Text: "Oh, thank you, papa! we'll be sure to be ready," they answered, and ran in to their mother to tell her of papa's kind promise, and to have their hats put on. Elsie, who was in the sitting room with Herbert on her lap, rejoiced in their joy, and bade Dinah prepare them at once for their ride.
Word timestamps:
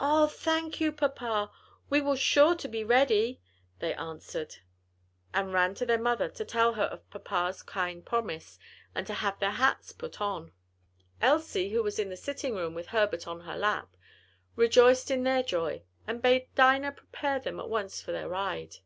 "Oh, 0.00 0.28
thank 0.28 0.80
you, 0.80 0.90
papa! 0.92 1.50
we'll 1.90 2.14
be 2.14 2.18
sure 2.18 2.54
to 2.54 2.66
be 2.66 2.84
ready," 2.84 3.38
they 3.80 3.92
answered, 3.92 4.54
and 5.34 5.52
ran 5.52 5.72
in 5.72 5.74
to 5.76 5.84
their 5.84 5.98
mother 6.00 6.30
to 6.30 6.44
tell 6.46 6.72
her 6.72 6.84
of 6.84 7.10
papa's 7.10 7.62
kind 7.62 8.02
promise, 8.02 8.58
and 8.94 9.06
to 9.06 9.12
have 9.12 9.38
their 9.38 9.50
hats 9.50 9.92
put 9.92 10.22
on. 10.22 10.52
Elsie, 11.20 11.68
who 11.68 11.82
was 11.82 11.98
in 11.98 12.08
the 12.08 12.16
sitting 12.16 12.54
room 12.54 12.74
with 12.74 12.86
Herbert 12.86 13.28
on 13.28 13.40
her 13.42 13.58
lap, 13.58 13.94
rejoiced 14.56 15.10
in 15.10 15.22
their 15.24 15.42
joy, 15.42 15.82
and 16.06 16.22
bade 16.22 16.48
Dinah 16.54 16.92
prepare 16.92 17.38
them 17.38 17.60
at 17.60 17.68
once 17.68 18.00
for 18.00 18.10
their 18.12 18.30
ride. 18.30 18.76